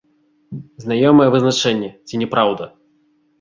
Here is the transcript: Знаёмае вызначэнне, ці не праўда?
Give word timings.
Знаёмае 0.83 1.27
вызначэнне, 1.35 1.89
ці 2.09 2.13
не 2.23 2.27
праўда? 2.33 2.69